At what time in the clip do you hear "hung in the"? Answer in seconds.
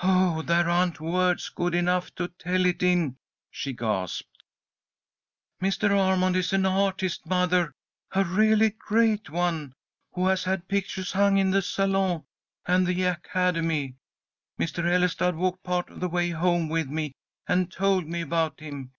11.10-11.62